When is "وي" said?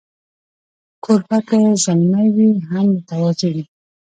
2.35-2.49, 3.55-3.63